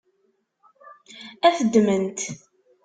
Ad 1.47 1.53
t-ddment? 1.57 2.19